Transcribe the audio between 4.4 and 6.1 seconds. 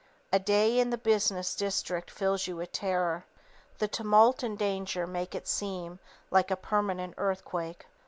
and danger make it seem